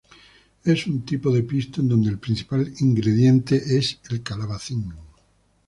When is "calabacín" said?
4.23-4.91